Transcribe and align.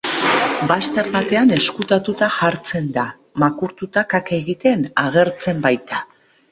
Bazter 0.69 1.09
batean 1.15 1.53
ezkutatuta 1.57 2.31
jartzen 2.37 2.89
da, 2.99 3.05
makurtuta 3.45 4.07
kaka 4.17 4.39
egiten 4.43 4.87
agertzen 5.07 5.63
baita. 5.71 6.07